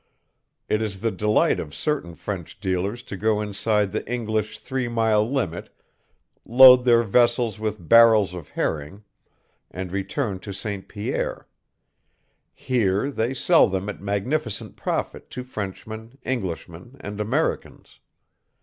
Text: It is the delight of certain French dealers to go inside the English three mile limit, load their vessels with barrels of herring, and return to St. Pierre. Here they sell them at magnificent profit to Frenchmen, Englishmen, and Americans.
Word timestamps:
It 0.67 0.81
is 0.81 1.01
the 1.01 1.11
delight 1.11 1.59
of 1.59 1.75
certain 1.75 2.15
French 2.15 2.59
dealers 2.59 3.03
to 3.03 3.15
go 3.15 3.39
inside 3.39 3.91
the 3.91 4.03
English 4.11 4.57
three 4.57 4.87
mile 4.87 5.31
limit, 5.31 5.69
load 6.43 6.85
their 6.85 7.03
vessels 7.03 7.59
with 7.59 7.87
barrels 7.87 8.33
of 8.33 8.49
herring, 8.49 9.03
and 9.69 9.91
return 9.91 10.39
to 10.39 10.53
St. 10.53 10.87
Pierre. 10.87 11.45
Here 12.55 13.11
they 13.11 13.35
sell 13.35 13.67
them 13.67 13.89
at 13.89 14.01
magnificent 14.01 14.75
profit 14.75 15.29
to 15.29 15.43
Frenchmen, 15.43 16.17
Englishmen, 16.25 16.97
and 16.99 17.21
Americans. 17.21 17.99